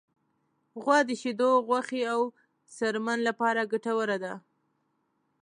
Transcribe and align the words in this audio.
غوا 0.81 0.99
د 1.09 1.09
شیدو، 1.21 1.51
غوښې، 1.67 2.01
او 2.13 2.21
څرمن 2.75 3.19
لپاره 3.27 3.69
ګټوره 3.71 4.17
ده. 4.23 4.33